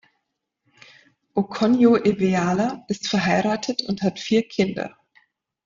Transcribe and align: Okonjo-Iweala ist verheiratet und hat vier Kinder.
Okonjo-Iweala 1.35 2.85
ist 2.87 3.07
verheiratet 3.07 3.83
und 3.83 4.01
hat 4.01 4.19
vier 4.19 4.41
Kinder. 4.47 4.97